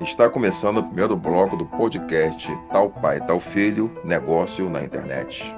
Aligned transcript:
Está 0.00 0.30
começando 0.30 0.78
o 0.78 0.82
primeiro 0.84 1.16
bloco 1.16 1.56
do 1.56 1.66
podcast 1.66 2.48
Tal 2.70 2.88
Pai, 2.88 3.20
Tal 3.26 3.40
Filho 3.40 3.90
Negócio 4.04 4.70
na 4.70 4.82
Internet. 4.82 5.52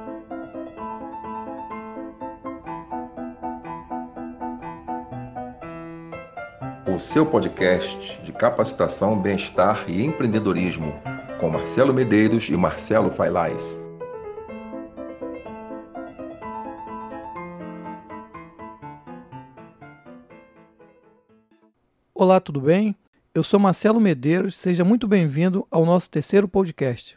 O 6.89 6.98
seu 6.98 7.26
podcast 7.26 8.21
de 8.22 8.32
capacitação, 8.32 9.21
bem-estar 9.21 9.84
e 9.86 10.03
empreendedorismo, 10.03 10.95
com 11.38 11.50
Marcelo 11.50 11.93
Medeiros 11.93 12.48
e 12.48 12.57
Marcelo 12.57 13.11
Failais. 13.11 13.79
Olá, 22.14 22.41
tudo 22.41 22.61
bem? 22.61 22.96
Eu 23.32 23.44
sou 23.44 23.61
Marcelo 23.61 24.00
Medeiros, 24.00 24.57
seja 24.57 24.82
muito 24.82 25.07
bem-vindo 25.07 25.64
ao 25.71 25.86
nosso 25.86 26.11
terceiro 26.11 26.48
podcast. 26.48 27.16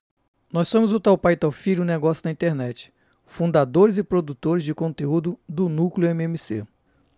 Nós 0.52 0.68
somos 0.68 0.94
o 0.94 1.00
Tal 1.00 1.18
Pai 1.18 1.36
Tal 1.36 1.52
Filho 1.52 1.84
Negócio 1.84 2.22
na 2.24 2.30
Internet, 2.30 2.94
fundadores 3.26 3.98
e 3.98 4.04
produtores 4.04 4.64
de 4.64 4.76
conteúdo 4.76 5.40
do 5.50 5.68
Núcleo 5.68 6.08
MMC. 6.08 6.68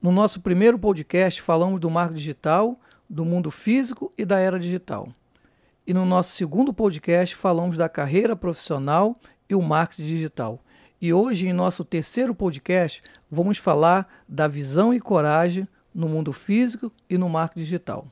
No 0.02 0.14
nosso 0.14 0.40
primeiro 0.40 0.80
podcast 0.80 1.42
falamos 1.42 1.82
do 1.82 1.90
marco 1.90 2.14
digital, 2.14 2.80
do 3.10 3.26
mundo 3.26 3.52
físico 3.52 4.14
e 4.18 4.24
da 4.24 4.40
era 4.40 4.58
digital. 4.58 5.10
E 5.86 5.94
no 5.94 6.06
nosso 6.06 6.32
segundo 6.32 6.74
podcast 6.74 7.36
falamos 7.36 7.76
da 7.76 7.90
carreira 7.90 8.34
profissional 8.34 9.20
e 9.50 9.56
o 9.56 9.62
marketing 9.62 10.06
digital. 10.06 10.62
E 11.02 11.12
hoje, 11.12 11.50
em 11.50 11.54
nosso 11.54 11.84
terceiro 11.84 12.34
podcast, 12.34 13.04
vamos 13.30 13.58
falar 13.58 14.24
da 14.26 14.48
visão 14.48 14.94
e 14.94 15.02
coragem 15.02 15.68
no 15.94 16.08
mundo 16.08 16.32
físico 16.32 16.90
e 17.10 17.18
no 17.18 17.28
marketing 17.28 17.60
digital. 17.60 18.08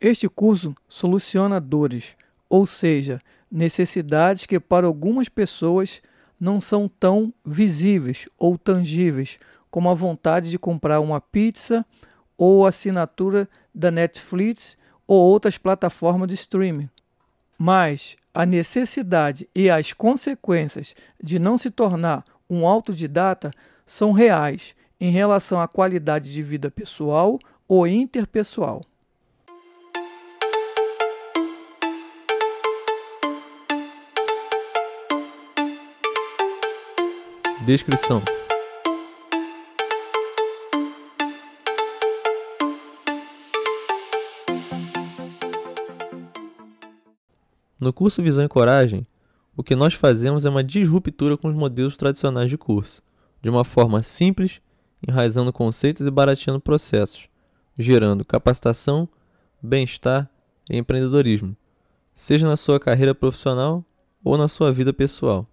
Este 0.00 0.28
curso 0.28 0.74
soluciona 0.88 1.60
dores, 1.60 2.16
ou 2.48 2.66
seja, 2.66 3.20
necessidades 3.50 4.46
que 4.46 4.58
para 4.58 4.86
algumas 4.86 5.28
pessoas 5.28 6.02
não 6.38 6.60
são 6.60 6.88
tão 6.88 7.32
visíveis 7.44 8.28
ou 8.38 8.58
tangíveis 8.58 9.38
como 9.70 9.88
a 9.88 9.94
vontade 9.94 10.50
de 10.50 10.58
comprar 10.58 11.00
uma 11.00 11.20
pizza 11.20 11.84
ou 12.36 12.66
assinatura 12.66 13.48
da 13.74 13.90
Netflix 13.90 14.76
ou 15.06 15.20
outras 15.20 15.56
plataformas 15.56 16.28
de 16.28 16.34
streaming. 16.34 16.88
Mas 17.58 18.16
a 18.32 18.44
necessidade 18.44 19.48
e 19.54 19.70
as 19.70 19.92
consequências 19.92 20.94
de 21.22 21.38
não 21.38 21.56
se 21.56 21.70
tornar 21.70 22.24
um 22.50 22.66
autodidata 22.66 23.50
são 23.86 24.12
reais 24.12 24.74
em 25.00 25.10
relação 25.10 25.60
à 25.60 25.68
qualidade 25.68 26.32
de 26.32 26.42
vida 26.42 26.70
pessoal 26.70 27.38
ou 27.68 27.86
interpessoal. 27.86 28.82
Descrição: 37.64 38.22
No 47.80 47.90
curso 47.90 48.22
Visão 48.22 48.44
e 48.44 48.48
Coragem, 48.48 49.06
o 49.56 49.62
que 49.62 49.74
nós 49.74 49.94
fazemos 49.94 50.44
é 50.44 50.50
uma 50.50 50.62
disruptura 50.62 51.38
com 51.38 51.48
os 51.48 51.54
modelos 51.54 51.96
tradicionais 51.96 52.50
de 52.50 52.58
curso, 52.58 53.02
de 53.40 53.48
uma 53.48 53.64
forma 53.64 54.02
simples 54.02 54.60
enraizando 55.06 55.50
conceitos 55.50 56.06
e 56.06 56.10
barateando 56.10 56.60
processos, 56.60 57.28
gerando 57.78 58.26
capacitação, 58.26 59.08
bem-estar 59.62 60.28
e 60.70 60.76
empreendedorismo, 60.76 61.56
seja 62.14 62.46
na 62.46 62.56
sua 62.56 62.78
carreira 62.78 63.14
profissional 63.14 63.82
ou 64.22 64.36
na 64.36 64.48
sua 64.48 64.70
vida 64.70 64.92
pessoal. 64.92 65.48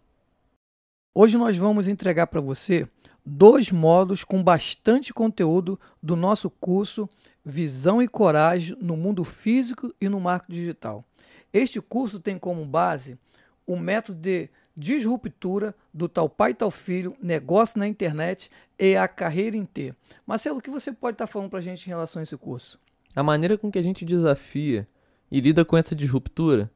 Hoje 1.13 1.37
nós 1.37 1.57
vamos 1.57 1.89
entregar 1.89 2.27
para 2.27 2.39
você 2.39 2.87
dois 3.25 3.69
módulos 3.69 4.23
com 4.23 4.41
bastante 4.41 5.13
conteúdo 5.13 5.77
do 6.01 6.15
nosso 6.15 6.49
curso 6.49 7.09
Visão 7.43 8.01
e 8.01 8.07
Coragem 8.07 8.77
no 8.79 8.95
Mundo 8.95 9.25
Físico 9.25 9.93
e 9.99 10.07
no 10.07 10.21
Marco 10.21 10.49
Digital. 10.49 11.03
Este 11.51 11.81
curso 11.81 12.17
tem 12.17 12.39
como 12.39 12.63
base 12.63 13.19
o 13.67 13.75
método 13.75 14.21
de 14.21 14.49
disruptura 14.73 15.75
do 15.93 16.07
tal 16.07 16.29
pai 16.29 16.53
tal 16.53 16.71
filho, 16.71 17.13
negócio 17.21 17.77
na 17.77 17.89
internet 17.89 18.49
e 18.79 18.95
a 18.95 19.05
carreira 19.05 19.57
em 19.57 19.65
T. 19.65 19.93
Marcelo, 20.25 20.59
o 20.59 20.61
que 20.61 20.69
você 20.69 20.93
pode 20.93 21.15
estar 21.15 21.27
falando 21.27 21.49
para 21.49 21.59
a 21.59 21.61
gente 21.61 21.85
em 21.85 21.89
relação 21.89 22.21
a 22.21 22.23
esse 22.23 22.37
curso? 22.37 22.79
A 23.13 23.21
maneira 23.21 23.57
com 23.57 23.69
que 23.69 23.77
a 23.77 23.83
gente 23.83 24.05
desafia 24.05 24.87
e 25.29 25.41
lida 25.41 25.65
com 25.65 25.75
essa 25.75 25.93
disruptura 25.93 26.71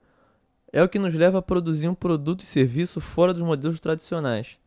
é 0.75 0.83
o 0.83 0.89
que 0.89 0.99
nos 0.99 1.13
leva 1.13 1.37
a 1.37 1.41
produzir 1.41 1.87
um 1.87 1.95
produto 1.95 2.41
e 2.41 2.45
serviço 2.45 2.99
fora 2.99 3.33
dos 3.33 3.43
modelos 3.43 3.79
tradicionais, 3.79 4.57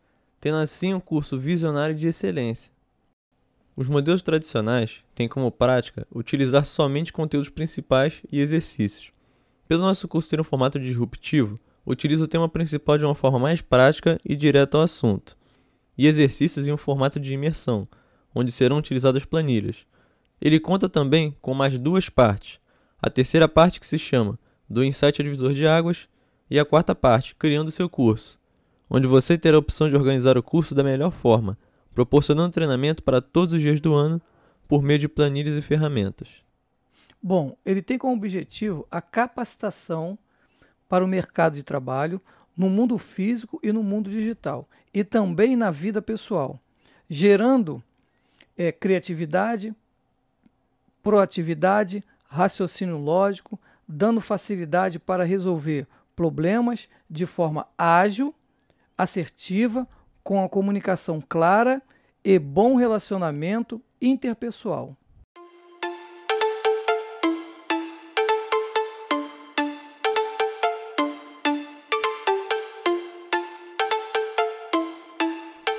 tendo 0.41 0.56
assim 0.56 0.94
um 0.94 1.00
curso 1.00 1.38
visionário 1.38 1.94
de 1.94 2.08
excelência. 2.08 2.72
Os 3.76 3.88
modelos 3.88 4.22
tradicionais 4.22 5.04
têm 5.14 5.28
como 5.28 5.52
prática 5.52 6.06
utilizar 6.10 6.64
somente 6.64 7.12
conteúdos 7.12 7.50
principais 7.50 8.22
e 8.32 8.41
exercícios. 8.41 9.12
Pelo 9.69 9.82
nosso 9.82 10.08
curso 10.08 10.30
ter 10.30 10.41
um 10.41 10.44
formato 10.44 10.80
disruptivo, 10.80 11.60
utiliza 11.84 12.25
o 12.25 12.28
tema 12.28 12.48
principal 12.48 12.96
de 12.96 13.04
uma 13.04 13.14
forma 13.14 13.38
mais 13.38 13.60
prática 13.60 14.19
e 14.25 14.34
direta 14.34 14.78
ao 14.78 14.84
assunto, 14.84 15.36
e 15.96 16.06
exercícios 16.06 16.66
em 16.66 16.72
um 16.72 16.78
formato 16.78 17.20
de 17.20 17.34
imersão, 17.34 17.86
onde 18.34 18.50
serão 18.50 18.78
utilizadas 18.78 19.26
planilhas. 19.26 19.76
Ele 20.40 20.58
conta 20.58 20.88
também 20.88 21.36
com 21.42 21.52
mais 21.52 21.78
duas 21.78 22.08
partes. 22.08 22.58
A 22.98 23.10
terceira 23.10 23.46
parte 23.46 23.78
que 23.78 23.86
se 23.86 23.98
chama 23.98 24.38
do 24.68 24.84
Insight 24.84 25.22
Divisor 25.22 25.54
de 25.54 25.66
Águas 25.66 26.08
e 26.50 26.58
a 26.58 26.64
quarta 26.64 26.94
parte, 26.94 27.34
criando 27.34 27.70
seu 27.70 27.88
curso, 27.88 28.38
onde 28.88 29.06
você 29.06 29.38
terá 29.38 29.56
a 29.56 29.60
opção 29.60 29.88
de 29.88 29.96
organizar 29.96 30.36
o 30.36 30.42
curso 30.42 30.74
da 30.74 30.82
melhor 30.82 31.10
forma, 31.10 31.58
proporcionando 31.94 32.52
treinamento 32.52 33.02
para 33.02 33.20
todos 33.20 33.54
os 33.54 33.60
dias 33.60 33.80
do 33.80 33.94
ano 33.94 34.20
por 34.66 34.82
meio 34.82 34.98
de 34.98 35.08
planilhas 35.08 35.56
e 35.56 35.62
ferramentas. 35.62 36.28
Bom, 37.20 37.56
ele 37.64 37.82
tem 37.82 37.98
como 37.98 38.14
objetivo 38.14 38.86
a 38.90 39.00
capacitação 39.00 40.16
para 40.88 41.04
o 41.04 41.08
mercado 41.08 41.54
de 41.54 41.62
trabalho 41.62 42.20
no 42.56 42.68
mundo 42.68 42.98
físico 42.98 43.60
e 43.62 43.72
no 43.72 43.82
mundo 43.82 44.10
digital, 44.10 44.68
e 44.92 45.04
também 45.04 45.56
na 45.56 45.70
vida 45.70 46.02
pessoal, 46.02 46.60
gerando 47.08 47.82
é, 48.56 48.72
criatividade, 48.72 49.74
proatividade, 51.02 52.02
raciocínio 52.28 52.98
lógico, 52.98 53.58
dando 53.88 54.21
facilidade 54.21 54.99
para 54.99 55.25
resolver 55.25 55.87
problemas 56.15 56.88
de 57.09 57.25
forma 57.25 57.66
ágil, 57.78 58.34
assertiva, 58.97 59.88
com 60.22 60.44
a 60.44 60.49
comunicação 60.49 61.22
clara 61.26 61.81
e 62.22 62.38
bom 62.38 62.76
relacionamento 62.76 63.81
interpessoal. 64.00 64.97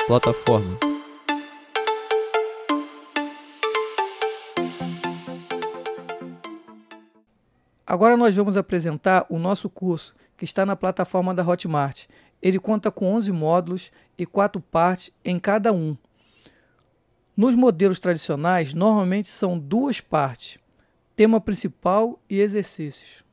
plataforma. 0.09 0.88
Agora 7.89 8.15
nós 8.15 8.35
vamos 8.35 8.55
apresentar 8.55 9.25
o 9.31 9.39
nosso 9.39 9.67
curso, 9.67 10.13
que 10.37 10.45
está 10.45 10.63
na 10.63 10.75
plataforma 10.75 11.33
da 11.33 11.43
Hotmart. 11.43 12.05
Ele 12.39 12.59
conta 12.59 12.91
com 12.91 13.15
11 13.15 13.31
módulos 13.31 13.91
e 14.15 14.27
4 14.27 14.61
partes 14.61 15.11
em 15.25 15.39
cada 15.39 15.73
um. 15.73 15.97
Nos 17.35 17.55
modelos 17.55 17.99
tradicionais, 17.99 18.75
normalmente 18.75 19.27
são 19.27 19.57
duas 19.57 19.99
partes: 19.99 20.59
tema 21.15 21.41
principal 21.41 22.21
e 22.29 22.39
exercícios. 22.39 23.23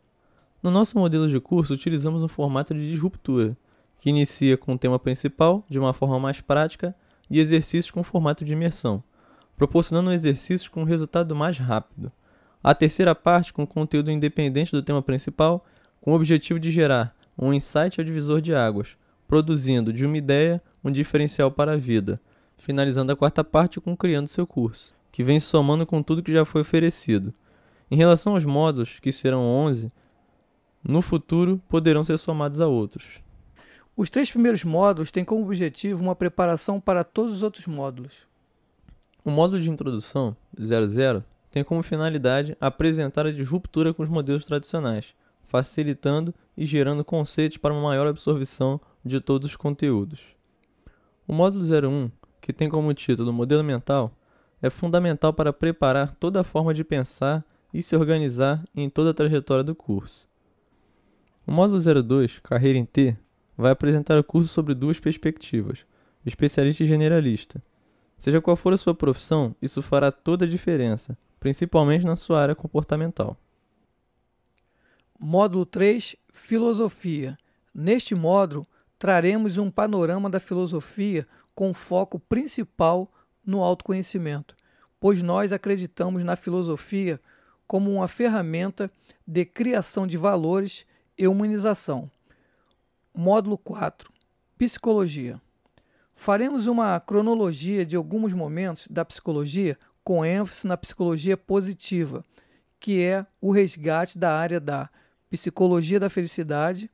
No 0.62 0.70
nosso 0.70 0.98
modelo 0.98 1.28
de 1.28 1.38
curso, 1.38 1.74
utilizamos 1.74 2.22
um 2.22 2.28
formato 2.28 2.72
de 2.72 2.90
disruptura, 2.90 3.54
que 4.00 4.08
inicia 4.08 4.56
com 4.56 4.72
o 4.72 4.78
tema 4.78 4.98
principal, 4.98 5.66
de 5.68 5.78
uma 5.78 5.92
forma 5.92 6.18
mais 6.18 6.40
prática, 6.40 6.96
e 7.28 7.40
exercícios 7.40 7.90
com 7.90 8.02
formato 8.02 8.42
de 8.42 8.54
imersão, 8.54 9.04
proporcionando 9.54 10.14
exercícios 10.14 10.66
com 10.66 10.82
resultado 10.82 11.36
mais 11.36 11.58
rápido. 11.58 12.10
A 12.62 12.74
terceira 12.74 13.14
parte, 13.14 13.52
com 13.52 13.66
conteúdo 13.66 14.10
independente 14.10 14.72
do 14.72 14.82
tema 14.82 15.02
principal, 15.02 15.64
com 16.00 16.12
o 16.12 16.14
objetivo 16.14 16.58
de 16.58 16.70
gerar 16.70 17.14
um 17.38 17.52
insight 17.52 18.00
ao 18.00 18.04
divisor 18.04 18.40
de 18.40 18.54
águas, 18.54 18.96
produzindo 19.28 19.92
de 19.92 20.04
uma 20.04 20.16
ideia 20.16 20.62
um 20.82 20.90
diferencial 20.90 21.50
para 21.50 21.72
a 21.72 21.76
vida, 21.76 22.20
finalizando 22.58 23.12
a 23.12 23.16
quarta 23.16 23.42
parte 23.44 23.80
com 23.80 23.96
criando 23.96 24.28
seu 24.28 24.46
curso, 24.46 24.94
que 25.12 25.22
vem 25.22 25.40
somando 25.40 25.84
com 25.84 26.02
tudo 26.02 26.22
que 26.22 26.32
já 26.32 26.44
foi 26.44 26.62
oferecido. 26.62 27.34
Em 27.90 27.96
relação 27.96 28.34
aos 28.34 28.44
módulos, 28.44 28.98
que 29.00 29.12
serão 29.12 29.42
11, 29.42 29.92
no 30.82 31.02
futuro 31.02 31.60
poderão 31.68 32.04
ser 32.04 32.18
somados 32.18 32.60
a 32.60 32.66
outros. 32.66 33.04
Os 33.96 34.10
três 34.10 34.30
primeiros 34.30 34.62
módulos 34.62 35.10
têm 35.10 35.24
como 35.24 35.44
objetivo 35.44 36.02
uma 36.02 36.14
preparação 36.14 36.80
para 36.80 37.02
todos 37.02 37.32
os 37.32 37.42
outros 37.42 37.66
módulos. 37.66 38.26
O 39.24 39.30
módulo 39.30 39.60
de 39.60 39.70
introdução 39.70 40.36
00 40.58 41.24
tem 41.50 41.64
como 41.64 41.82
finalidade 41.82 42.56
apresentar 42.60 43.26
a 43.26 43.32
disruptura 43.32 43.94
com 43.94 44.02
os 44.02 44.08
modelos 44.08 44.44
tradicionais, 44.44 45.14
facilitando 45.46 46.34
e 46.56 46.66
gerando 46.66 47.04
conceitos 47.04 47.56
para 47.56 47.72
uma 47.72 47.82
maior 47.82 48.06
absorção 48.06 48.80
de 49.04 49.20
todos 49.20 49.50
os 49.50 49.56
conteúdos. 49.56 50.20
O 51.26 51.32
módulo 51.32 51.64
01, 51.64 52.10
que 52.40 52.52
tem 52.52 52.68
como 52.68 52.92
título 52.94 53.32
Modelo 53.32 53.64
Mental, 53.64 54.12
é 54.60 54.70
fundamental 54.70 55.32
para 55.32 55.52
preparar 55.52 56.14
toda 56.18 56.40
a 56.40 56.44
forma 56.44 56.72
de 56.72 56.84
pensar 56.84 57.44
e 57.72 57.82
se 57.82 57.96
organizar 57.96 58.64
em 58.74 58.88
toda 58.88 59.10
a 59.10 59.14
trajetória 59.14 59.62
do 59.62 59.74
curso. 59.74 60.28
O 61.46 61.52
módulo 61.52 61.80
02, 62.02 62.40
Carreira 62.40 62.78
em 62.78 62.84
T, 62.84 63.16
vai 63.56 63.72
apresentar 63.72 64.18
o 64.18 64.24
curso 64.24 64.48
sobre 64.52 64.74
duas 64.74 64.98
perspectivas, 64.98 65.86
especialista 66.24 66.82
e 66.82 66.86
generalista. 66.86 67.62
Seja 68.18 68.40
qual 68.40 68.56
for 68.56 68.72
a 68.72 68.76
sua 68.76 68.94
profissão, 68.94 69.54
isso 69.60 69.82
fará 69.82 70.10
toda 70.10 70.44
a 70.44 70.48
diferença, 70.48 71.16
principalmente 71.46 72.04
na 72.04 72.16
sua 72.16 72.42
área 72.42 72.56
comportamental. 72.56 73.36
Módulo 75.16 75.64
3 75.64 76.16
Filosofia. 76.32 77.38
Neste 77.72 78.16
módulo, 78.16 78.66
traremos 78.98 79.56
um 79.56 79.70
panorama 79.70 80.28
da 80.28 80.40
filosofia 80.40 81.24
com 81.54 81.72
foco 81.72 82.18
principal 82.18 83.08
no 83.46 83.62
autoconhecimento, 83.62 84.56
pois 84.98 85.22
nós 85.22 85.52
acreditamos 85.52 86.24
na 86.24 86.34
filosofia 86.34 87.20
como 87.64 87.92
uma 87.92 88.08
ferramenta 88.08 88.90
de 89.24 89.44
criação 89.44 90.04
de 90.04 90.16
valores 90.16 90.84
e 91.16 91.28
humanização. 91.28 92.10
Módulo 93.14 93.56
4 93.56 94.12
Psicologia. 94.58 95.40
Faremos 96.12 96.66
uma 96.66 96.98
cronologia 96.98 97.86
de 97.86 97.94
alguns 97.94 98.32
momentos 98.32 98.88
da 98.88 99.04
psicologia 99.04 99.78
com 100.06 100.24
ênfase 100.24 100.68
na 100.68 100.76
psicologia 100.76 101.36
positiva, 101.36 102.24
que 102.78 103.02
é 103.02 103.26
o 103.40 103.50
resgate 103.50 104.16
da 104.16 104.38
área 104.38 104.60
da 104.60 104.88
psicologia 105.28 105.98
da 105.98 106.08
felicidade 106.08 106.88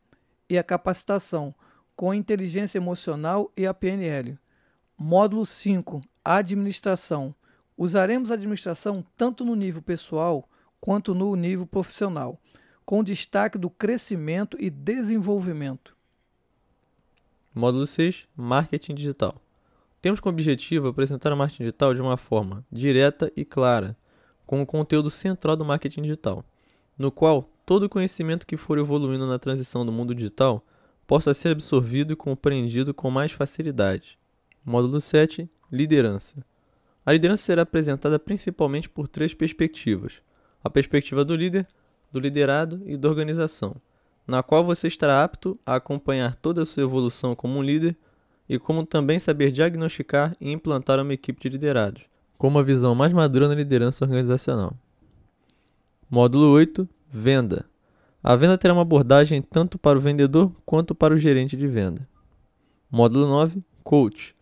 e 0.48 0.56
a 0.56 0.64
capacitação 0.64 1.54
com 1.94 2.14
inteligência 2.14 2.78
emocional 2.78 3.52
e 3.54 3.66
a 3.66 3.74
PNL. 3.74 4.38
Módulo 4.96 5.44
5 5.44 6.00
Administração. 6.24 7.34
Usaremos 7.76 8.30
a 8.30 8.34
administração 8.34 9.04
tanto 9.14 9.44
no 9.44 9.54
nível 9.54 9.82
pessoal 9.82 10.48
quanto 10.80 11.14
no 11.14 11.36
nível 11.36 11.66
profissional, 11.66 12.40
com 12.82 13.04
destaque 13.04 13.58
do 13.58 13.68
crescimento 13.68 14.56
e 14.58 14.70
desenvolvimento. 14.70 15.94
Módulo 17.54 17.86
6 17.86 18.26
Marketing 18.34 18.94
Digital. 18.94 19.36
Temos 20.02 20.18
como 20.18 20.34
objetivo 20.34 20.88
apresentar 20.88 21.32
o 21.32 21.36
marketing 21.36 21.62
digital 21.62 21.94
de 21.94 22.02
uma 22.02 22.16
forma 22.16 22.66
direta 22.72 23.30
e 23.36 23.44
clara, 23.44 23.96
com 24.44 24.60
o 24.60 24.66
conteúdo 24.66 25.08
central 25.08 25.56
do 25.56 25.64
marketing 25.64 26.02
digital, 26.02 26.44
no 26.98 27.12
qual 27.12 27.48
todo 27.64 27.84
o 27.84 27.88
conhecimento 27.88 28.44
que 28.44 28.56
for 28.56 28.78
evoluindo 28.78 29.28
na 29.28 29.38
transição 29.38 29.86
do 29.86 29.92
mundo 29.92 30.12
digital 30.12 30.66
possa 31.06 31.32
ser 31.32 31.52
absorvido 31.52 32.12
e 32.12 32.16
compreendido 32.16 32.92
com 32.92 33.12
mais 33.12 33.30
facilidade. 33.30 34.18
Módulo 34.64 35.00
7 35.00 35.48
Liderança. 35.70 36.44
A 37.06 37.12
liderança 37.12 37.44
será 37.44 37.62
apresentada 37.62 38.18
principalmente 38.18 38.88
por 38.88 39.06
três 39.06 39.32
perspectivas: 39.32 40.14
a 40.64 40.68
perspectiva 40.68 41.24
do 41.24 41.36
líder, 41.36 41.64
do 42.10 42.18
liderado 42.18 42.82
e 42.86 42.96
da 42.96 43.08
organização, 43.08 43.76
na 44.26 44.42
qual 44.42 44.64
você 44.64 44.88
estará 44.88 45.22
apto 45.22 45.56
a 45.64 45.76
acompanhar 45.76 46.34
toda 46.34 46.62
a 46.62 46.66
sua 46.66 46.82
evolução 46.82 47.36
como 47.36 47.56
um 47.56 47.62
líder 47.62 47.96
e 48.52 48.58
como 48.58 48.84
também 48.84 49.18
saber 49.18 49.50
diagnosticar 49.50 50.36
e 50.38 50.52
implantar 50.52 51.00
uma 51.00 51.14
equipe 51.14 51.40
de 51.40 51.48
liderados, 51.48 52.02
com 52.36 52.48
uma 52.48 52.62
visão 52.62 52.94
mais 52.94 53.10
madura 53.10 53.48
na 53.48 53.54
liderança 53.54 54.04
organizacional. 54.04 54.74
Módulo 56.10 56.50
8 56.50 56.86
Venda. 57.10 57.64
A 58.22 58.36
venda 58.36 58.58
terá 58.58 58.74
uma 58.74 58.82
abordagem 58.82 59.40
tanto 59.40 59.78
para 59.78 59.96
o 59.96 60.02
vendedor 60.02 60.52
quanto 60.66 60.94
para 60.94 61.14
o 61.14 61.18
gerente 61.18 61.56
de 61.56 61.66
venda. 61.66 62.06
Módulo 62.90 63.26
9 63.26 63.64
Coach. 63.82 64.34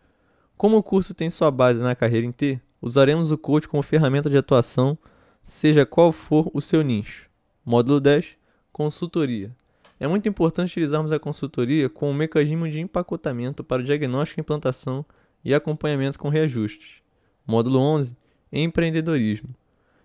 Como 0.57 0.75
o 0.75 0.83
curso 0.83 1.13
tem 1.13 1.29
sua 1.29 1.49
base 1.49 1.81
na 1.81 1.95
carreira 1.95 2.27
em 2.27 2.33
T, 2.33 2.59
usaremos 2.81 3.31
o 3.31 3.37
coach 3.37 3.65
como 3.65 3.81
ferramenta 3.81 4.29
de 4.29 4.37
atuação, 4.37 4.97
seja 5.41 5.85
qual 5.85 6.11
for 6.11 6.51
o 6.53 6.59
seu 6.59 6.81
nicho. 6.81 7.29
Módulo 7.65 8.01
10 8.01 8.35
Consultoria. 8.73 9.55
É 10.01 10.07
muito 10.07 10.27
importante 10.27 10.71
utilizarmos 10.71 11.11
a 11.11 11.19
consultoria 11.19 11.87
como 11.87 12.09
um 12.09 12.15
mecanismo 12.15 12.67
de 12.67 12.79
empacotamento 12.79 13.63
para 13.63 13.83
o 13.83 13.85
diagnóstico, 13.85 14.41
implantação 14.41 15.05
e 15.45 15.53
acompanhamento 15.53 16.17
com 16.17 16.27
reajustes. 16.27 17.03
Módulo 17.45 17.77
11 17.77 18.17
Empreendedorismo. 18.51 19.49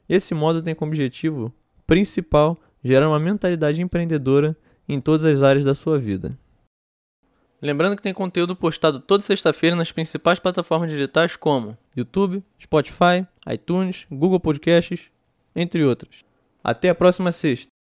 Esse 0.07 0.35
módulo 0.35 0.63
tem 0.63 0.75
como 0.75 0.91
objetivo 0.91 1.51
principal 1.87 2.59
gerar 2.85 3.09
uma 3.09 3.19
mentalidade 3.19 3.81
empreendedora 3.81 4.55
em 4.87 5.01
todas 5.01 5.25
as 5.25 5.43
áreas 5.43 5.65
da 5.65 5.75
sua 5.75 5.99
vida. 5.99 6.39
Lembrando 7.63 7.97
que 7.97 8.03
tem 8.03 8.13
conteúdo 8.13 8.55
postado 8.55 9.01
toda 9.01 9.23
sexta-feira 9.23 9.75
nas 9.75 9.93
principais 9.93 10.39
plataformas 10.39 10.91
digitais 10.91 11.37
como 11.37 11.75
YouTube, 11.97 12.45
Spotify, 12.63 13.27
iTunes, 13.51 14.07
Google 14.11 14.41
Podcasts, 14.41 15.11
entre 15.55 15.83
outras. 15.83 16.17
Até 16.63 16.91
a 16.91 16.95
próxima 16.95 17.33
sexta! 17.33 17.76